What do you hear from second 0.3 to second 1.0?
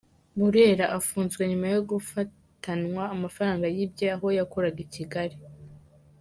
Burera: